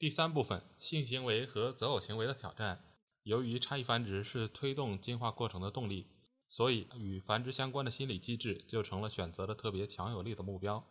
[0.00, 2.82] 第三部分：性行为和择偶行为的挑战。
[3.22, 6.06] 由于差异繁殖是推动进化过程的动力，
[6.48, 10.82] 所以与繁殖相关的心理机制就成了选择的特别强有力的目标。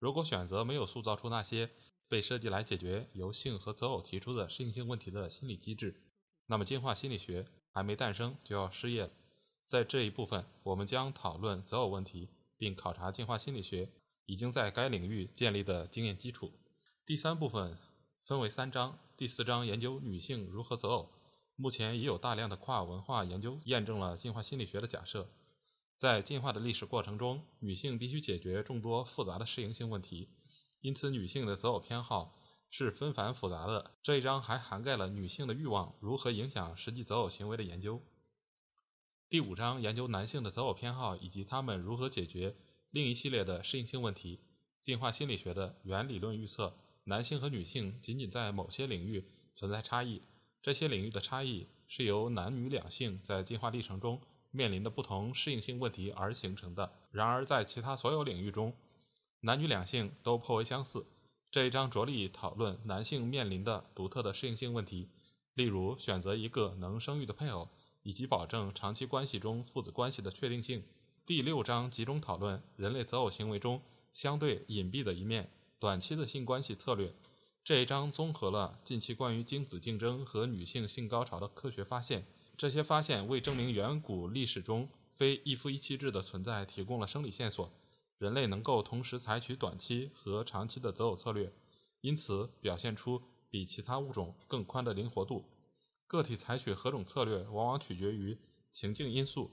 [0.00, 1.70] 如果选择没有塑造出那些
[2.08, 6.02] 被设计来解决由性和择偶提出的适应性问题的心理机制，
[6.46, 9.10] 那么进化心理学还没诞生就要失业了。
[9.66, 13.88] 在这一部分，我们将讨论择偶问题，并考察进化心理学
[14.26, 16.50] 已经在该领域建立的经验基础。
[17.06, 17.78] 第三部分
[18.28, 21.08] 分为三章，第四章研究女性如何择偶。
[21.56, 25.30] 目前已有大量的跨文化研究验证了进化心理学的假设。
[25.96, 30.28] 在进化的历史过程中，女性必须解决众多复杂的适应性问题，
[30.82, 33.92] 因此女性的择偶偏好是纷繁复杂的。
[34.02, 38.02] 这一章还涵盖了女性的欲望如何影响实际择偶行为的研究。
[39.30, 42.54] 第五章研究男性的择偶偏好以及他们如何解决
[42.90, 44.40] 另一系列的适应性问题。
[44.82, 46.76] 进化心理学的原理论预测，
[47.08, 50.20] 男性和女性仅仅在某些领域存在差异，
[50.60, 56.92] 这些领域的差异是由男女两性在进化历程中面临的不同适应性问题而形成的。
[57.10, 58.74] 然而，在其他所有领域中，
[59.40, 61.06] 男女两性都颇为相似。
[61.50, 65.08] 这一章着力讨论男性面临的独特的适应性问题，
[65.54, 67.68] 例如选择一个能生育的配偶。
[68.04, 70.82] 以及保证长期关系中父子关系的确定性。
[71.26, 73.82] 第六章集中讨论人类择偶行为中
[74.14, 75.50] 相对隐蔽的一面——
[75.80, 77.14] 短期的性关系策略。
[77.62, 82.26] 这一章综合了近期关于精子竞争和女性性高潮的科学发现。
[82.56, 87.72] 这些发现为证明远古历史中非一夫一妻制的存在提供了生理线索。
[88.18, 91.52] 人类能够同时采取短期和长期的择偶策略，
[92.00, 95.44] 因此表现出比其他物种更宽的灵活度。
[96.08, 98.36] 个体采取何种策略，往往取决于
[98.72, 99.52] 情境因素。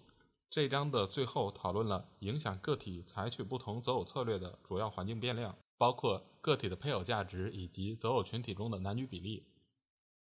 [0.50, 9.46] 这一章的最后讨论了影响个体采取不同择偶策略的主要环境变量，包括个体的配偶价值以及择偶群体中的男女比例。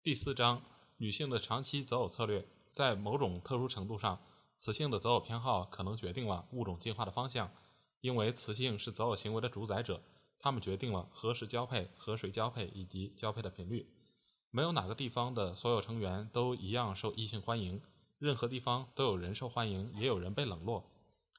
[0.03, 0.63] 第四章，
[0.97, 4.23] 女性的长期择偶策略，在某种特殊程度上，
[4.57, 7.53] 雌性的择偶偏好可能决定了物种进化的方向，
[8.01, 10.03] 因为雌性是择偶行为的主宰者，
[10.39, 13.89] 他们决定了何时交配、和谁交配以及交配的频率。
[14.51, 17.81] 没有哪个地方的所有成员都一样受异性欢迎，
[18.19, 20.91] 任何地方都有人受欢迎，也有人被冷落。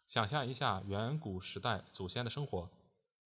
[0.07, 2.69] 想象一下远古时代祖先的生活：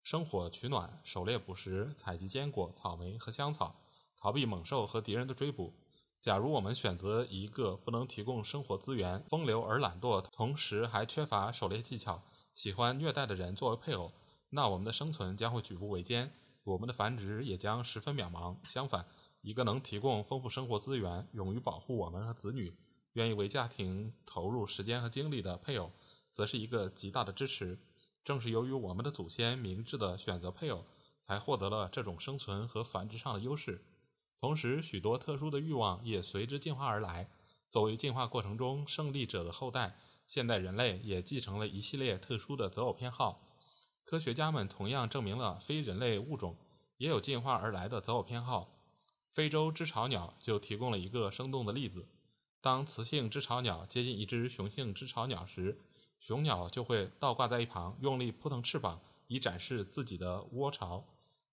[0.05, 3.81] 生火取暖，狩猎捕食，采集坚果、草莓和香草，
[4.19, 5.73] 逃避猛兽和敌人的追捕。
[6.21, 12.23] 假如我们选择一个不能提供生活资源、风流而懒惰，同时还缺乏狩猎技巧、
[12.53, 14.13] 喜欢虐待的人作为配偶，
[14.51, 16.31] 那我们的生存将会举步维艰，
[16.65, 18.59] 我们的繁殖也将十分渺茫。
[18.65, 19.07] 相反，
[19.41, 22.77] 一个能提供丰富生活资源、勇于保护我们和子女、
[23.15, 25.91] 愿意为家庭投入时间和精力的配偶，
[26.31, 27.79] 则是一个极大的支持。
[28.25, 30.85] 正是由于我们的祖先明智的选择配偶，
[31.27, 33.85] 才获得了这种生存和繁殖上的优势。
[34.41, 37.31] 同时，许多特殊的欲望也随之进化而来。
[37.69, 43.43] 作为进化过程中胜利者的后代，现代人类也继承了一系列特殊的择偶偏好。
[44.05, 46.57] 科学家们同样证明了非人类物种
[46.99, 48.71] 也有进化而来的择偶偏好。
[49.31, 52.07] 非洲知巢鸟就提供了一个生动的例子：
[52.61, 55.81] 当雌性知巢鸟接近一只雄性知巢鸟时，
[56.25, 61.05] 雄鸟就会倒挂在一旁，用力扑腾翅膀以展示自己的窝巢。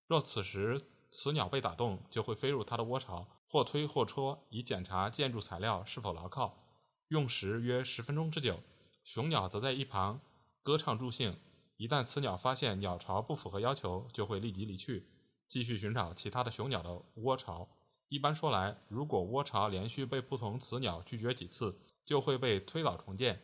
[0.07, 6.57] 若此时雌鸟被打动，就会飞入它的窝巢，或推或戳以检查建筑材料是否牢靠，
[7.09, 8.61] 用时约十分钟之久。
[9.03, 10.21] 雄鸟则在一旁
[10.63, 11.37] 歌唱助兴。
[11.75, 15.05] 一旦雌鸟发现鸟巢不符合要求，就会立即离去。
[15.49, 17.67] 继续寻找其他的雄鸟的窝巢。
[18.07, 23.43] 一般说来，如果窝巢连续被不同雌鸟拒绝几次，就会被推倒重建。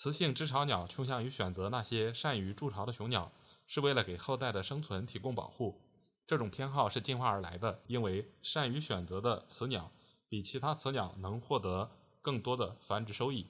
[0.00, 3.32] 雌性知巢鸟倾向于选择那些善于筑巢的雄鸟，
[3.66, 5.80] 是为了给后代的生存提供保护。
[6.24, 9.90] 这种偏好是进化而来的，因为善于选择的雌鸟
[10.28, 11.90] 比其他雌鸟能获得
[12.22, 13.48] 更多的繁殖收益。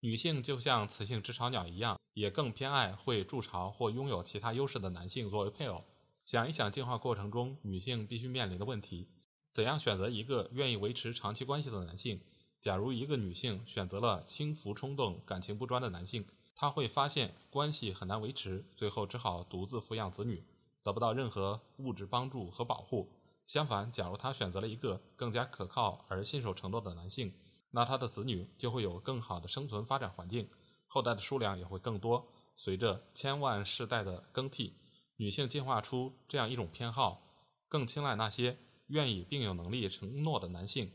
[0.00, 5.84] 女性就像雌性知巢鸟一样，也更偏爱会筑巢或拥有其他优势的男性作为配偶。
[6.24, 9.10] 想一想进化过程中女性必须面临的问题：
[9.52, 12.22] 怎样选择一个愿意维持长期关系的男性？
[12.60, 20.44] 假如一个女性选择了轻浮冲动、感情不专的男性，她会发现关系很难维持，最后只好独自抚养子女，
[20.82, 23.10] 得不到任何物质帮助和保护。
[23.46, 27.32] 相反，假如她选择了一个更加可靠而信守承诺的男性，
[27.70, 30.50] 那她的子女就会有更好的生存发展环境，
[30.86, 32.28] 后代的数量也会更多。
[32.56, 34.74] 随着千万世代的更替，
[35.16, 37.22] 女性进化出这样一种偏好，
[37.68, 38.58] 更青睐那些
[38.88, 40.92] 愿意并有能力承诺的男性，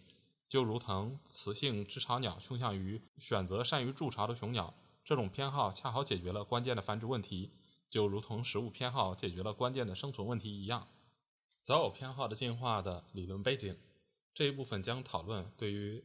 [0.47, 4.74] 就如同雌性知巢鸟倾向于选择善于筑巢的雄鸟。
[5.03, 7.51] 这种偏好恰好解决了关键的繁殖问题，
[7.92, 10.88] 就如同食物偏好解决了关键的生存问题一样。
[11.62, 13.77] 择偶偏好的进化的理论背景
[14.33, 16.03] 这一部分将讨论对于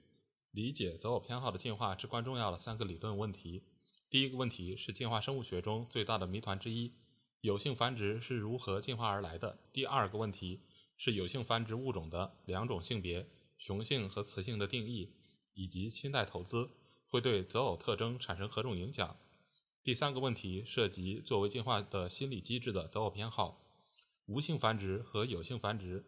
[0.50, 3.62] 理解择偶偏好的进化至关重要的三个理论问题。
[4.10, 6.92] 第一个问题是进化生物学中最大的谜团之一：
[7.40, 9.58] 有性繁殖是如何进化而来的？
[9.72, 10.60] 第二个问题
[10.98, 13.26] 是有性繁殖物种的两种性别——
[13.60, 15.10] 雄性和雌性的定义，
[15.52, 16.70] 以及亲代投资。
[17.10, 19.16] 会对择偶特征产生何种影响？
[19.82, 23.60] 第三个问题涉及作为进化的心理机制的择偶偏好，
[24.24, 26.06] 无性繁殖和有性繁殖。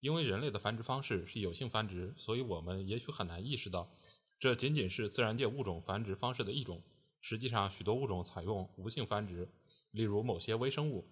[0.00, 3.88] 因为人类的繁殖方式是有性繁殖，所以我们也许很难意识到，
[4.38, 6.82] 这仅仅是自然界物种繁殖方式的一种。
[7.22, 9.48] 实际上，许多物种采用无性繁殖，
[9.92, 11.06] 例如某些微生物、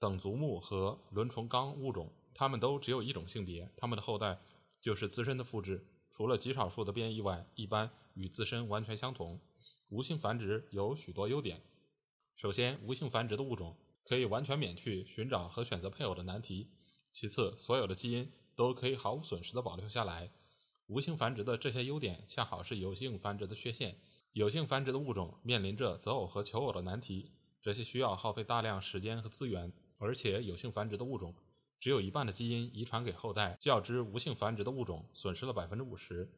[0.00, 4.40] 等足目和轮虫纲物种，它们都只有一种性别，它们的后代
[4.80, 5.86] 就是自身的复制。
[6.10, 9.40] 除了极少数的变异外，一般与自身完全相同。
[9.88, 11.62] 无性繁殖有许多优点。
[12.36, 16.68] 首先，无性繁殖的物种可以完全免去寻找和选择配偶的难题。
[17.12, 20.30] 其次，所有的基因都可以毫无损失地保留下来。
[20.86, 23.98] 无性繁殖的这些优点恰好是有性繁殖的缺陷。
[24.32, 29.72] 有性繁殖的物种面临着择偶和求偶的难题，这些需要耗费大量时间和资源。
[29.98, 31.34] 而且，有性繁殖的物种。
[31.80, 36.30] 只有一半的基因遗传给后代，较之无性繁殖的物种损失了百分之五十。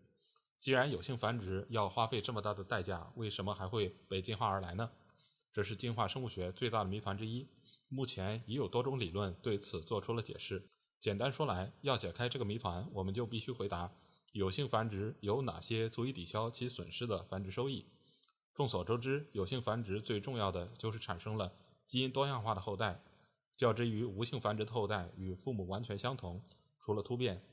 [0.60, 4.88] 既然有性繁殖要花费这么大的代价，为什么还会被进化而来呢？
[5.52, 7.48] 这是进化生物学最大的谜团之一。
[7.88, 10.64] 目前已有多种理论对此做出了解释。
[11.00, 13.92] 简单说来，要解开这个谜团，我们就必须回答：
[14.30, 17.84] 有性繁殖有哪些足以抵消其损失的繁殖收益？
[18.54, 21.52] 众所周知，有性繁殖最重要的就是产生了
[21.84, 23.02] 基因多样化的后代。
[23.56, 26.42] 较之于无性繁殖的后代与父母完全相同，
[26.80, 27.44] 除了突变。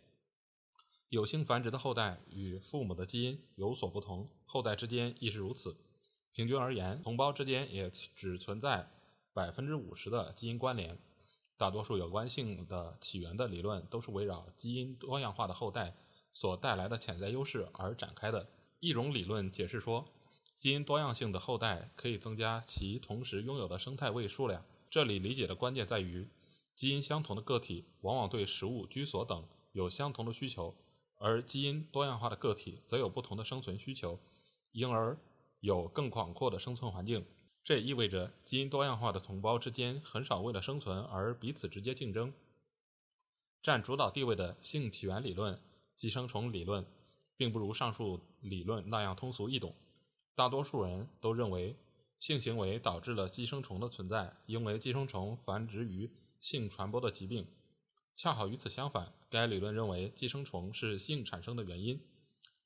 [1.10, 5.76] 有性繁殖的后代与父母的基因有所不同，后代之间亦是如此。
[6.32, 8.90] 平均而言，同胞之间也只存在
[9.34, 11.00] 百分之五十的基因关联。
[11.58, 15.96] 大多数有关性的起源的理论都是围绕基因多样化的后代
[16.32, 18.48] 所带来的潜在优势而展开的。
[18.80, 20.08] 一种理论解释说，
[20.56, 24.64] 基因多样性的后代可以增加其同时拥有的生态位数量。
[24.90, 26.28] 这里理解的关键在于，
[26.74, 30.76] 基因相同的个体往往对食物、居所等有相同的需求，
[31.18, 34.20] 而基因多样化的个体则有不同的生存需求，
[34.72, 35.16] 因而
[35.60, 37.24] 有更广阔的生存环境。
[37.64, 42.34] 这也意味着，基因多样化的同胞之间很少为了生存而彼此直接竞争。
[43.62, 45.62] 占主导地位的性起源理论——
[45.96, 46.84] 寄生虫理论，
[47.38, 49.76] 并不如上述理论那样通俗易懂。
[50.34, 51.76] 大多数人都认为。
[52.20, 57.48] 性行为导致了寄生虫的存在，因为寄生虫繁殖于性传播的疾病。
[58.14, 62.06] 恰好与此相反，该理论认为寄生虫是性产生的原因。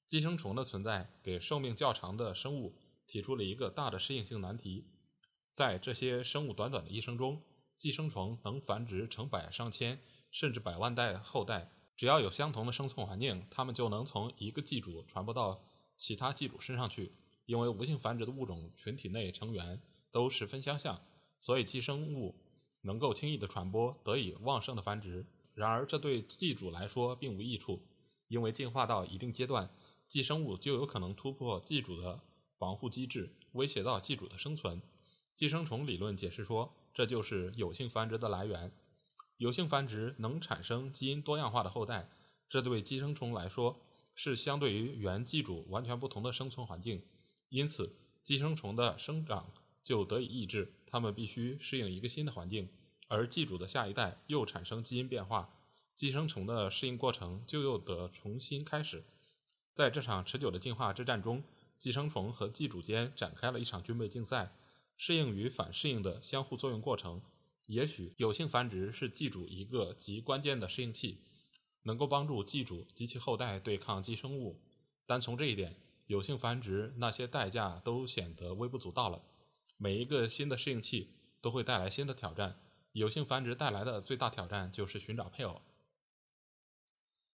[0.07, 4.85] 寄生虫的存在给寿命较长的生物提出了一个大的适应性难题。
[5.50, 7.44] 在这些生物短短的一生中，
[7.77, 10.00] 寄生虫能繁殖成百上千
[10.31, 11.72] 甚至百万代后代。
[11.95, 15.63] 只要有相同的生存环境，它们就能从一个寄主传播到
[15.95, 17.13] 其他寄主身上去。
[17.45, 19.81] 因为无性繁殖的物种群体内成员
[20.12, 21.01] 都十分相像，
[21.41, 22.35] 所以寄生物
[22.81, 25.25] 能够轻易的传播，得以旺盛的繁殖。
[25.53, 27.85] 然而，这对寄主来说并无益处，
[28.27, 29.69] 因为进化到一定阶段，
[30.07, 32.21] 寄生物就有可能突破寄主的
[32.57, 34.81] 防护机制，威胁到寄主的生存。
[35.35, 38.71] 寄生虫理论解释说，这就是有性繁殖的来源。
[39.38, 42.09] 有性繁殖能产生基因多样化的后代，
[42.47, 43.79] 这对寄生虫来说
[44.15, 47.03] 是相对于原寄主完全不同的生存环境。
[47.53, 52.67] 因此，寄生虫的生长就得以抑制，它们必须适应一个新的环境，
[53.07, 55.55] 而寄主的下一代又产生基因变化，
[55.93, 59.03] 寄生虫的适应过程就又得重新开始。
[59.72, 61.43] 在这场持久的进化之战中，
[61.77, 64.55] 寄生虫和寄主间展开了一场军备竞赛，
[64.98, 67.22] 适应与反适应的相互作用过程。
[67.67, 71.19] 也许有性繁殖是寄主一个极关键的适应器，
[71.83, 74.60] 能够帮助寄主及其后代对抗寄生物。
[75.05, 75.75] 单从这一点。
[76.13, 79.24] 有性繁殖那些代价都显得微不足道了。
[79.77, 81.10] 每一个新的适应器
[81.41, 82.60] 都会带来新的挑战。
[82.91, 85.60] 有性繁殖带来的最大挑战就是寻找配偶。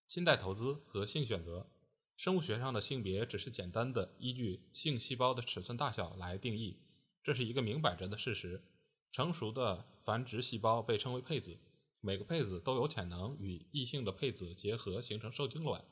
[0.08, 1.70] 亲代投资和性选择，
[2.16, 6.80] 生物学上的性别只是简单的依据性细胞的尺寸大小来定义，
[7.22, 8.64] 这是一个明摆着的事实。
[9.12, 11.60] 成熟的繁殖细胞被称为配子，
[12.00, 15.84] 每个配子都有潜能与异性的配子结合形成受精卵，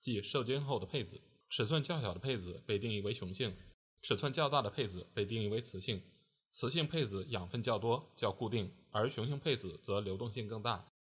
[0.00, 1.20] 即受精后的配子。
[1.48, 3.56] 尺寸较小的配子被定义为雄性，
[4.02, 6.02] 尺寸较大的配子被定义为雌性。
[6.50, 10.92] 雌性配子养分较多、较固定，而雄性配子则流动性更大。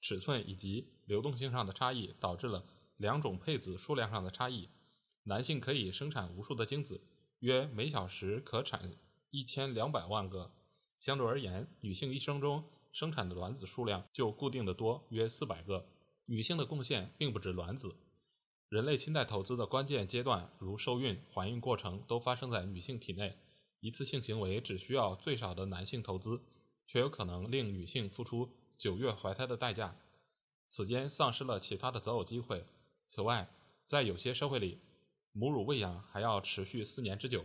[0.00, 2.64] 尺寸以及流动性上的差异导致了
[2.96, 4.68] 两种配子数量上的差异。
[5.24, 7.00] 男性可以生产无数的精子，
[7.40, 8.96] 约每小时可产
[9.30, 10.52] 一千两百万个。
[11.00, 15.88] 相对而言，女性一生中生产的卵子数量就固定的多，约四百个。
[16.26, 17.96] 女性的贡献并不止卵子。
[18.68, 23.38] 人类亲代投资的关键阶段，如受孕、怀孕过程，都发生在女性体内。
[23.78, 26.40] 一次性行为只需要最少的男性投资，
[26.84, 29.96] 却有可能令女性付出九月怀胎的代价，
[30.68, 32.66] 此间丧失了其他的择偶机会。
[33.04, 33.48] 此外，
[33.84, 34.80] 在有些社会里，
[35.30, 37.44] 母乳喂养还要持续四年之久。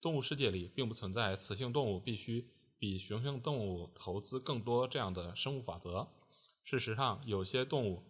[0.00, 6.08] 动物世界里并不存在雌性动物必须比雄性动物投资更多这样的生物法则。
[6.62, 8.02] 事实上，有些动物。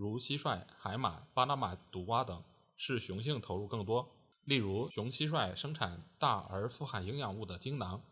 [0.00, 2.42] 如蟋蟀、海马、巴拿马毒蛙等，
[2.74, 4.08] 是雄性投入更多。
[4.44, 8.02] 例如，雄蟋蟀生产大而富含营养物的精囊，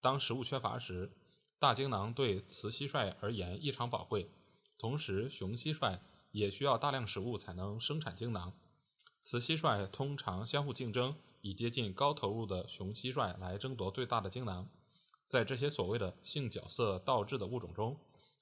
[0.00, 1.12] 当食物缺乏时，
[1.60, 4.28] 大精囊对雌蟋蟀而言异常宝贵。
[4.76, 6.00] 同时，雄蟋蟀
[6.32, 8.52] 也需要大量食物才能生产精囊。
[9.22, 14.68] 雌蟋蟀通常相互竞争，以接近高投入的雄蟋蟀来争夺最大的精囊。
[15.24, 17.96] 在这些所谓的性角色倒置的物种中，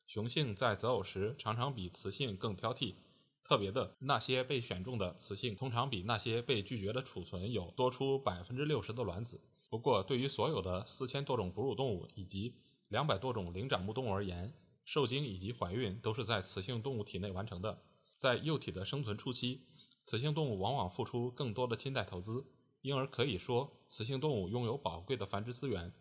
[0.07, 2.95] 雄性在择偶时常常比雌性更挑剔，
[3.43, 9.41] 特别的那些被选中的雌性通常比那些被拒绝的储存有多出百分之六十的卵子。
[9.71, 12.55] 不过，对于所有的四千多种哺乳动物以及
[12.89, 17.83] 两百多种灵长目动物而言，受精以及怀孕都是在雌性动物体内完成的。
[18.17, 19.63] 在幼体的生存初期，
[20.05, 22.47] 雌性动物往往付出更多的亲代投资，
[22.83, 25.93] 因而可以说，雌性动物拥有宝贵的繁殖资源。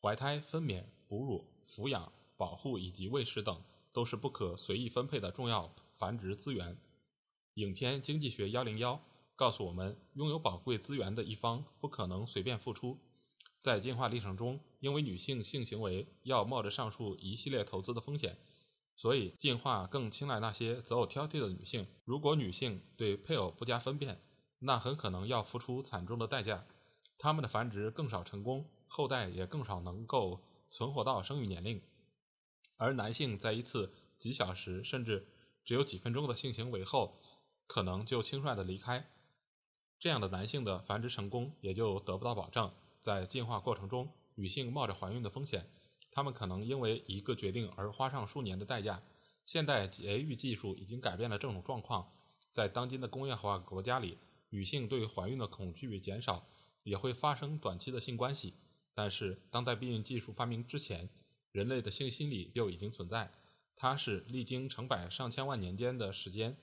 [0.00, 2.12] 怀胎、分娩、哺乳、抚养。
[2.38, 6.78] 保护以及喂食等都是不可随意分配的重要繁殖资源。
[7.54, 8.94] 影片《经济学幺零幺》
[9.34, 13.00] 告诉我们，拥有宝贵资源的一方不可能随便付出。
[13.60, 18.38] 在进化历程中，因为女性性行为要冒着上述一系列投资的风险，
[18.94, 21.88] 所以进化更青睐那些择偶挑剔的女性。
[22.04, 24.22] 如果女性对配偶不加分辨，
[24.60, 26.64] 那很可能要付出惨重的代价。
[27.18, 30.40] 她们的繁殖更少成功，后代也更少能够
[30.70, 31.82] 存活到生育年龄。
[32.78, 35.28] 而男性在一次几小时甚至
[35.64, 37.20] 只有几分钟的性行为后，
[37.66, 39.10] 可能就轻率的离开，
[39.98, 42.74] 这样的男性的繁殖成功也就得不到保障。
[43.00, 45.70] 在进化过程中，女性冒着怀孕的风险，
[46.10, 49.02] 她们可能因为一个决定而花上数年的代价。
[49.44, 52.12] 现代节育技术已经改变了这种状况，
[52.52, 54.18] 在当今的工业化国家里，
[54.50, 56.46] 女性对怀孕的恐惧减少，
[56.82, 58.54] 也会发生短期的性关系。
[58.94, 61.08] 但是，当代避孕技术发明之前，
[61.58, 63.32] 人类的性心理又已经存在，
[63.74, 66.56] 它是历经成百上千万年间的时间，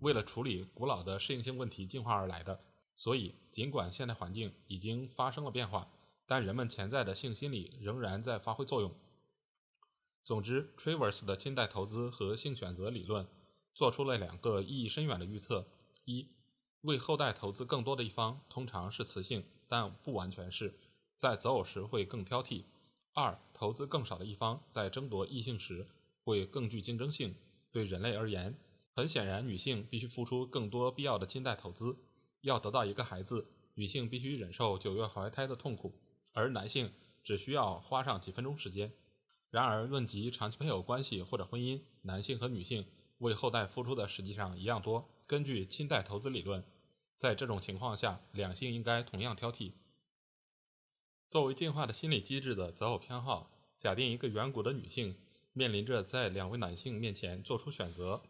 [0.00, 2.58] 为了处理古老的适应性问题进化而来的。
[2.96, 5.92] 所以，尽管现代环境已经发生了变化，
[6.26, 8.92] 但人们潜在的性心理仍然在发挥作用。
[10.24, 13.28] 总之，Travers 的近代投资和性选择理论
[13.72, 15.68] 做出了两个意义深远的预测：
[16.04, 16.26] 一，
[16.80, 20.74] 为后代投资更多的一方通常是雌性，但不完全是，
[21.14, 22.64] 在择偶时会更挑剔。
[23.14, 25.86] 二，投资更少的一方在争夺异性时
[26.24, 27.34] 会更具竞争性。
[27.70, 28.58] 对人类而言，
[28.94, 31.96] 很显然，女性必须付出更多必要的金代投资。
[32.40, 35.94] 要得到一个孩子，女性必须忍受九月怀胎的痛苦，
[36.32, 36.92] 而男性
[37.22, 38.92] 只需要花上几分钟时间。
[39.50, 42.86] 然而，论及长期配偶关系或者婚姻，男性和女性
[43.18, 45.08] 为后代付出的实际上一样多。
[45.26, 46.64] 根据亲代投资理论，
[47.16, 49.72] 在这种情况下，两性应该同样挑剔。
[51.32, 55.16] 作为进化的心理机制的择偶偏好，假定一个远古的女性
[55.54, 58.20] 面临着在两位男性面前做出选择：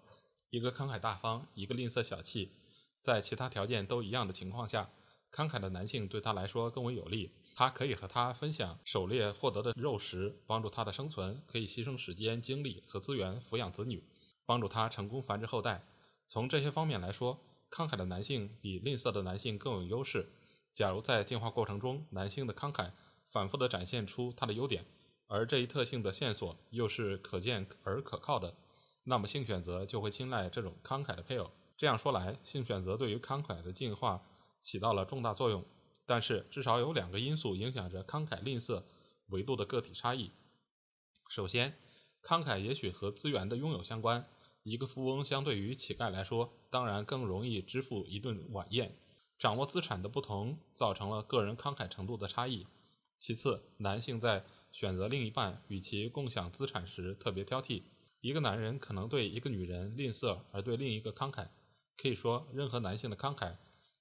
[0.50, 2.52] 一个慷慨大方，一个吝啬小气。
[3.00, 4.88] 在其他条件都一样的情况下，
[5.32, 7.32] 慷慨的男性对她来说更为有利。
[7.56, 14.04] 他可以和她分享狩猎获得的肉食，帮助她的生存；可以牺牲时间、精力和资源抚养子女，
[14.46, 15.84] 帮助她成功繁殖后代。
[16.28, 20.28] 从这些方面来说，慷慨的男性比吝啬的男性更有优势。
[20.74, 22.92] 假如在进化过程中，男性的慷慨
[23.30, 24.86] 反复地展现出他的优点，
[25.26, 28.54] 而这一特性的线索又是可见而可靠的，
[29.04, 31.50] 那么性选择就会青睐这种慷慨的配偶。
[31.76, 34.22] 这样说来，性选择对于慷慨的进化
[34.60, 35.64] 起到了重大作用。
[36.06, 38.82] 但是，至少有两个因素影响着慷慨吝啬
[39.28, 40.30] 维度的个体差异。
[41.28, 41.76] 首先，
[42.22, 44.26] 慷慨也许和资源的拥有相关。
[44.62, 48.96] 一个富翁相对于乞丐来说，当然更容易支付一顿晚宴。
[49.42, 52.64] 掌握资产的不同，造成了个人慷慨程度的差异。
[53.18, 57.82] 其次，男性在选择另一半与其共享资产时特别挑剔。
[58.20, 61.48] 一个男人可能对一个女人吝啬，而对另一个慷慨。
[61.96, 63.56] 可以说，任何男性的慷慨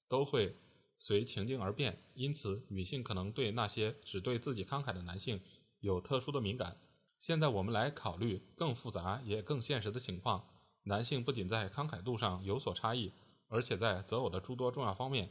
[0.07, 0.55] 都会
[0.99, 1.97] 随情境而变。
[2.13, 5.41] 因此，女性可能对那些只对自己慷慨的男性
[5.79, 6.77] 有特殊的敏感。
[7.17, 10.45] 现在，我们来考虑更复杂也更现实的情况：
[10.83, 13.11] 男性不仅在慷慨度上有所差异，
[13.51, 15.29] 而且在择偶的诸多重要方面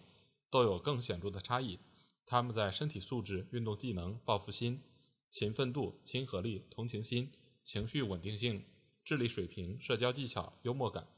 [0.50, 1.80] 都有更显著的差异。
[2.26, 4.82] 他们在身体素质、运动技能、报复心、
[5.30, 7.32] 勤奋度、亲和力、同情心、
[7.64, 8.64] 情绪稳定性。
[9.02, 11.08] 智力水平、社交技巧、幽默感、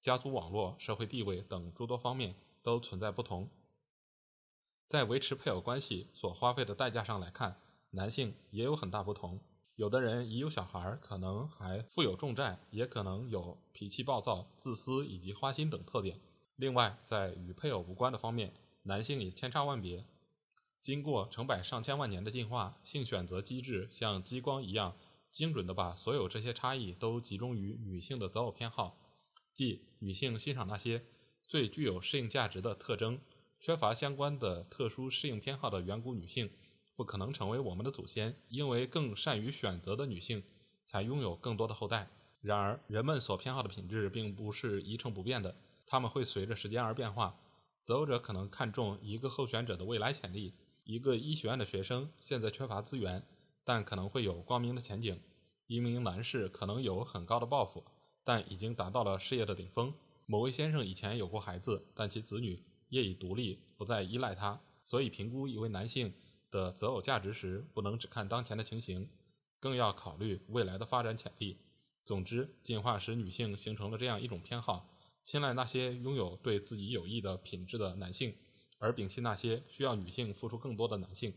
[0.00, 3.50] 家族网络、社会地位等诸多方面都存在不同。
[4.88, 9.40] 在维持配偶关系所花费的代价上来看，男性也有很大不同。
[9.74, 16.20] 有的人已有小孩，可能还负有重债，也可能有脾气暴躁、自私以及花心等特点。
[16.56, 20.04] 另外，在与配偶无关的方面，男性也千差万别。
[20.80, 24.96] 经过成百上千万年的进化，性选择机制像激光一样。
[25.30, 28.98] 精准地把所有这些差异都集中于女性的择偶偏好，
[29.54, 31.06] 即女性欣赏那些
[31.46, 33.18] 最具有适应价值的特征。
[33.58, 36.50] 缺乏相关的特殊适应偏好的远古女性
[36.96, 40.42] 不可能成为我们的祖先，因为更善于选择的女性
[40.84, 42.10] 才拥有更多的后代。
[42.42, 45.56] 然而，人们所偏好的品质并不是一成不变的，
[45.92, 47.38] 他们会随着时间而变化。
[47.82, 50.54] 择偶者可能看重一个候选者的未来潜力。
[50.84, 53.26] 一个医学院的学生现在缺乏资源。
[53.62, 55.20] 但可能会有光明的前景。
[55.66, 57.84] 一名男士可能有很高的抱负，
[58.24, 59.92] 但已经达到了事业的顶峰。
[60.24, 64.58] 某位先生以前有过孩子，但其子女业已独立，不再依赖他。
[64.84, 66.14] 所以，评估一位男性
[66.50, 69.10] 的择偶价值时，不能只看当前的情形，
[69.60, 71.58] 更要考虑未来的发展潜力。
[72.02, 74.88] 总之，进化使女性形成了这样一种偏好：
[75.22, 78.34] 青睐那些拥有对自己有益的品质的男性，
[78.78, 81.32] 而摒弃那些需要女性付出更多的男性。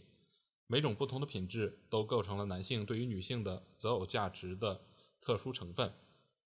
[0.67, 4.81] 每种不同的品质都构成了男性对于女性的择偶价值的
[5.21, 5.93] 特殊成分。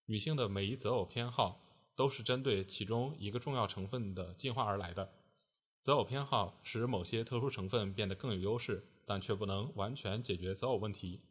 [0.05, 1.63] 女性的每一择偶偏好
[1.95, 5.13] 都是针对其中一个重要成分的进化而来的。
[5.82, 11.21] 择偶偏好使某些特殊成分变得更有优势，但却不能完全解决择偶问题。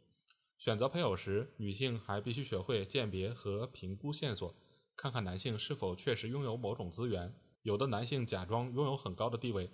[0.57, 4.55] 选择配偶时，女性还必须学会鉴别和评估线索，
[4.99, 7.33] 看看男性是否确实拥有某种资源。
[7.63, 9.71] 有的男性假装拥有很高的地位。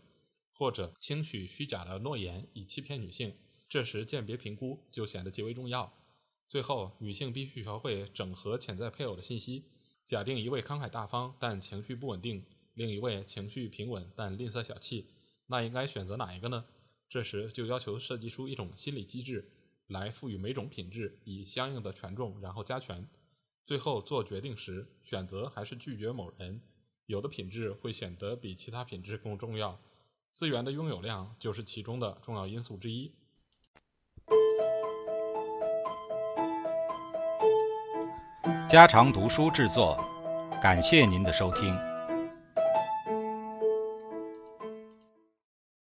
[0.56, 3.36] 或者轻许虚假的诺言以欺骗女性，
[3.68, 5.92] 这时鉴别评估就显得极为重要。
[6.46, 9.64] 最后，女性必须学会整合潜在配偶的信息。
[10.06, 15.08] 假定一位慷慨大方但情绪不稳定，另一位情绪平稳但吝啬小气，
[15.48, 16.64] 那应该选择哪一个呢？
[17.08, 19.50] 这时就要求设计出一种心理机制，
[19.88, 23.08] 来赋予每种品质以相应的权重，然后加权。
[23.64, 26.60] 最后做决定时，选择还是拒绝某人，
[27.06, 29.80] 有的品质会显得比其他品质更重要。
[30.34, 33.14] 资源的拥有量就是其中的重要因素之一。
[38.68, 39.96] 家常读书制作，
[40.62, 41.93] 感谢您的收听。